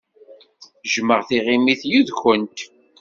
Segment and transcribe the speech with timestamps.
[0.91, 2.59] Jjmeɣ tiɣimit yid-went.